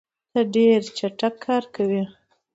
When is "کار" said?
1.45-1.63